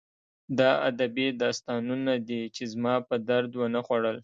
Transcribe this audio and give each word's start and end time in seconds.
دا 0.59 0.71
ادبي 0.89 1.27
داستانونه 1.43 2.13
دي 2.27 2.41
چې 2.55 2.63
زما 2.73 2.95
په 3.07 3.15
درد 3.29 3.51
ونه 3.55 3.79
خوړل 3.85 4.17